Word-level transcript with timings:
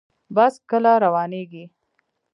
بس 0.35 0.53
کله 0.69 0.91
روانیږي؟ 1.05 1.63